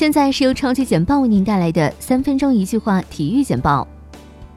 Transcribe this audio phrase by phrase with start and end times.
[0.00, 3.86] 现在是由超级简报为您带来的三分钟一句话体育简报。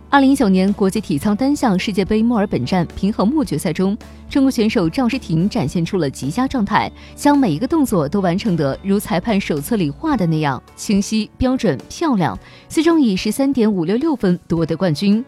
[0.10, 3.98] 二零一九年国际体操单项世界杯墨尔本站平衡木决赛中，
[4.30, 15.26] 中国选手赵诗婷展现出了极佳状态，将每一个动作都完成得如裁判手册里画的那样清晰、标准、漂亮，最终以十三点五六六分夺得冠军。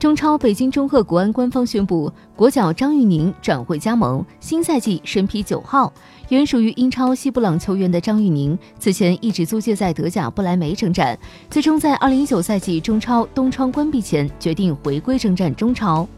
[0.00, 5.92] 中超北京中赫国安官方宣布，国脚张玉宁转会加盟，新赛季身披九号。
[6.30, 11.18] 原属于英超西布朗球员的张玉宁，此前一直租借在德甲不莱梅征战，
[11.50, 16.08] 最终在二零一九赛季中超东窗关闭前决定回归征战中超。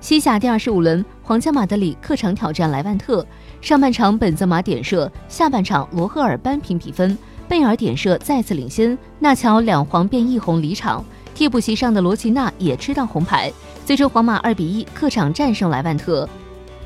[0.00, 3.26] 西甲第二十五轮，皇家马德里客场挑战莱万特，
[3.60, 11.04] 上半场本泽马点射，下半场罗赫尔扳平比分，贝尔点射再次领先，纳乔两黄变一红离场。
[11.36, 13.52] 替补席上的罗齐娜也吃到红牌，
[13.84, 16.26] 最终皇马二比一客场战胜莱万特。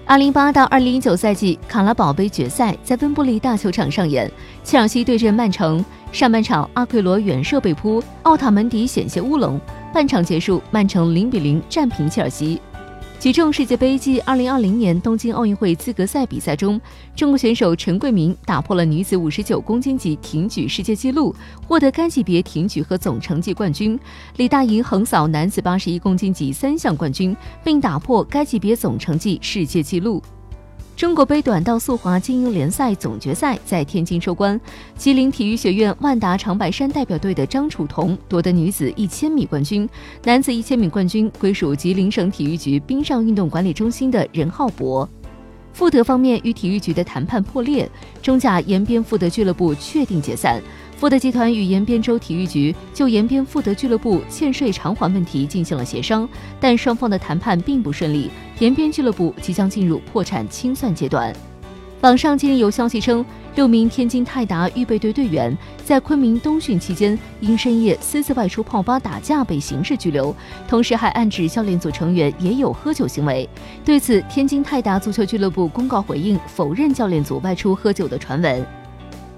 [0.04, 4.28] 二零八到二零一九赛季卡拉宝杯决赛在温布利大球场上演，
[4.64, 5.82] 切尔西对阵曼城。
[6.10, 9.60] 上半场阿奎罗远射被扑，奥塔门迪险些乌龙。
[9.94, 12.60] 半场结束，曼城零比零战平切尔西。
[13.20, 16.80] 举重世界杯暨二零二零年东京奥运会资格赛比赛中，
[17.14, 21.36] 中国选手陈桂明打破了女子五十九公斤级挺举世界纪录，
[21.68, 24.00] 获得该级别挺举和总成绩冠军。
[24.38, 30.22] 李大银横扫男子八十一公斤级三项冠军，并打破该级别总成绩世界纪录。
[31.00, 34.60] 中国杯短道速滑精英联赛总决赛在天津收官，
[34.98, 39.88] 吉林体育学院万达长白山代表队的张楚彤夺得女子一千米冠军，
[40.24, 45.08] 男子一千米冠军归属吉林省体育局冰上运动管理中心的任浩博。
[45.72, 47.90] 富德方面与体育局的谈判破裂，
[48.20, 50.60] 中甲延边富德俱乐部确定解散。
[51.00, 56.28] 富德集团与延边州体育局就延边富德俱乐部欠税偿还问题进行了协商，
[56.60, 61.34] 但双方的谈判并不顺利，延边俱乐部即将进入破产清算阶段。
[62.02, 70.36] 网上近日有消息称，六名天津泰达预备队队员在昆明冬训期间因深夜私自外出泡吧打架被刑事拘留，
[70.68, 73.48] 同时还暗指教练组成员也有喝酒行为。
[73.82, 78.62] 对此，天津泰达足球俱乐部公告回应，否认教练组外出喝酒的传闻。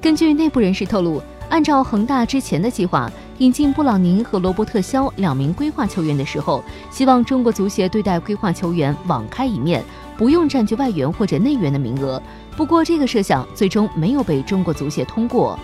[0.00, 1.23] 根据内部人士透露。
[1.49, 9.85] 按照恒大之前的计划，引进布朗宁和罗伯特肖两名规划球员的时候，希望中国足协对待规划球员网开一面，
[10.17, 12.21] 不用占据外援或者内援的名额。
[12.57, 15.59] 不过，这个设想最终没有被中国足协通过。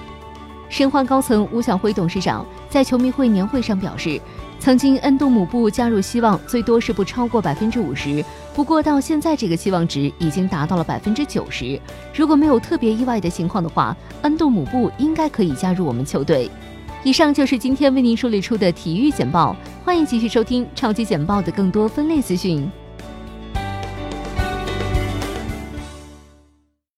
[0.68, 4.20] 申花高层吴晓辉董事长在球迷会年会上表示。
[4.60, 8.24] 曾经恩杜姆布加入希望最多是不超过百分之五十，
[8.56, 11.80] 不过到现在这个期望值已经达到了百分之九十。
[12.12, 16.50] 如果没有特别意外的情况的话，恩杜姆布应该可以加入我们球队。
[17.04, 19.54] 以上就是今天为您梳理出的体育简报，
[19.84, 22.68] 欢迎继续收听超级简报的更多分类资讯。